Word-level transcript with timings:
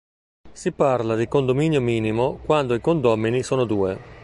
Si 0.51 0.71
parla 0.71 1.15
di 1.15 1.27
"condominio 1.27 1.79
minimo" 1.79 2.37
quando 2.43 2.73
i 2.73 2.81
condomini 2.81 3.43
sono 3.43 3.65
due. 3.65 3.99